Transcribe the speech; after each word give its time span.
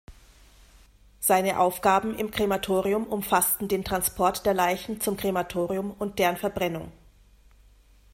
Seine 1.19 1.59
Aufgaben 1.59 2.15
im 2.17 2.31
Krematorium 2.31 3.05
umfassten 3.05 3.67
den 3.67 3.83
Transport 3.85 4.47
der 4.47 4.55
Leichen 4.55 4.99
zum 4.99 5.15
Krematorium 5.15 5.91
und 5.91 6.17
deren 6.17 6.37
Verbrennung. 6.37 6.91